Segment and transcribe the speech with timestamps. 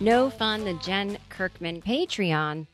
[0.00, 0.64] No fun.
[0.64, 2.66] The Jen Kirkman Patreon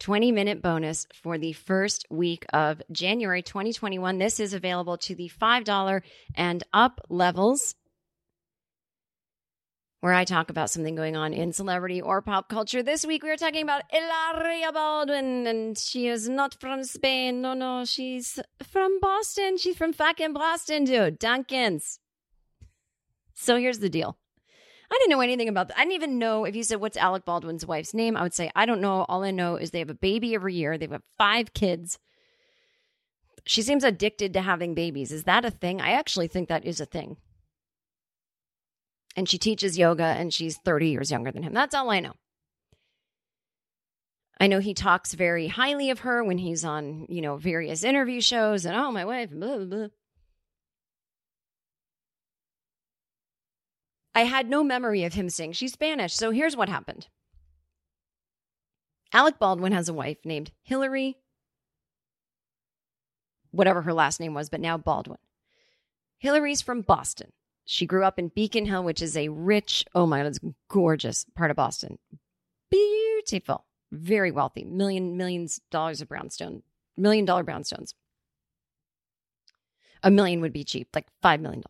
[0.00, 4.18] 20 minute bonus for the first week of January 2021.
[4.18, 6.02] This is available to the $5
[6.34, 7.74] and up levels
[10.00, 12.82] where I talk about something going on in celebrity or pop culture.
[12.82, 17.40] This week we are talking about Hilaria Baldwin, and she is not from Spain.
[17.40, 19.56] No, no, she's from Boston.
[19.56, 21.18] She's from fucking Boston, dude.
[21.18, 22.00] Dunkins.
[23.34, 24.16] So here's the deal.
[24.90, 25.78] I didn't know anything about that.
[25.78, 28.16] I didn't even know if you said what's Alec Baldwin's wife's name.
[28.16, 29.04] I would say I don't know.
[29.08, 30.78] All I know is they have a baby every year.
[30.78, 31.98] They've got five kids.
[33.46, 35.12] She seems addicted to having babies.
[35.12, 35.80] Is that a thing?
[35.80, 37.16] I actually think that is a thing
[39.16, 41.52] and she teaches yoga and she's 30 years younger than him.
[41.52, 42.12] That's all I know.
[44.40, 48.20] I know he talks very highly of her when he's on, you know, various interview
[48.20, 49.86] shows and oh, my wife, blah, blah, blah.
[54.14, 56.14] I had no memory of him saying she's Spanish.
[56.14, 57.08] So here's what happened
[59.12, 61.16] Alec Baldwin has a wife named Hillary,
[63.50, 65.18] whatever her last name was, but now Baldwin.
[66.18, 67.32] Hillary's from Boston.
[67.64, 71.24] She grew up in Beacon Hill, which is a rich, oh my God, it's gorgeous
[71.34, 71.98] part of Boston.
[72.70, 76.62] Beautiful, very wealthy, million, millions dollars of brownstone,
[76.96, 77.94] million dollar brownstones.
[80.02, 81.62] A million would be cheap, like $5 million.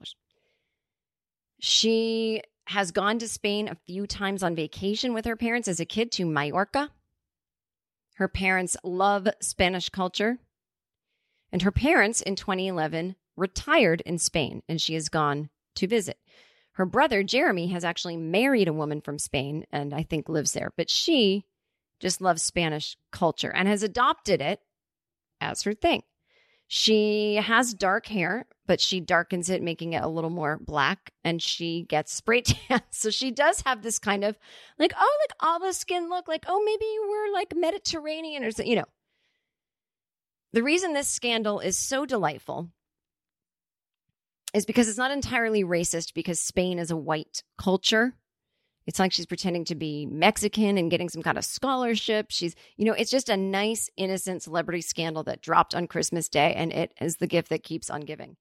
[1.67, 5.87] She has gone to Spain a few times on vacation with her parents as a
[5.87, 6.91] kid to Mallorca.
[8.17, 10.37] Her parents love Spanish culture.
[11.51, 16.19] And her parents in 2011 retired in Spain, and she has gone to visit.
[16.73, 20.71] Her brother, Jeremy, has actually married a woman from Spain and I think lives there,
[20.77, 21.47] but she
[21.99, 24.61] just loves Spanish culture and has adopted it
[25.41, 26.03] as her thing.
[26.67, 31.41] She has dark hair, but she darkens it, making it a little more black, and
[31.41, 32.81] she gets spray tan.
[32.91, 34.39] So she does have this kind of
[34.79, 38.71] like, oh, like olive skin look, like, oh, maybe you were like Mediterranean or something,
[38.71, 38.87] you know.
[40.53, 42.71] The reason this scandal is so delightful
[44.55, 48.15] is because it's not entirely racist because Spain is a white culture.
[48.87, 52.27] It's like she's pretending to be Mexican and getting some kind of scholarship.
[52.29, 56.55] She's, you know, it's just a nice, innocent celebrity scandal that dropped on Christmas Day,
[56.55, 58.37] and it is the gift that keeps on giving.